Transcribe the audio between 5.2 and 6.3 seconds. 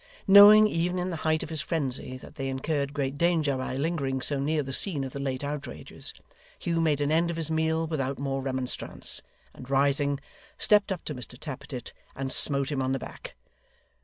outrages,